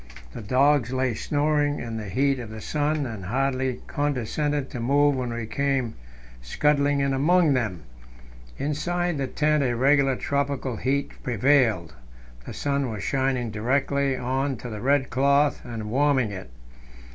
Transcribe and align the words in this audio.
The 0.33 0.41
dogs 0.41 0.91
lay 0.91 1.13
snoring 1.13 1.77
in 1.79 1.97
the 1.97 2.09
heat 2.09 2.39
of 2.39 2.49
the 2.49 2.59
sun, 2.59 3.05
and 3.05 3.23
hardly 3.25 3.81
condescended 3.85 4.71
to 4.71 4.79
move 4.79 5.15
when 5.15 5.31
we 5.31 5.45
came 5.45 5.93
scudding 6.41 7.01
in 7.01 7.13
among 7.13 7.53
them. 7.53 7.83
Inside 8.57 9.19
the 9.19 9.27
tent 9.27 9.61
a 9.63 9.75
regular 9.75 10.15
tropical 10.15 10.77
heat 10.77 11.11
prevailed; 11.21 11.93
the 12.47 12.53
sun 12.55 12.89
was 12.89 13.03
shining 13.03 13.51
directly 13.51 14.17
on 14.17 14.57
to 14.57 14.71
the 14.71 14.81
red 14.81 15.11
cloth 15.11 15.61
and 15.63 15.91
warming 15.91 16.31
it. 16.31 16.49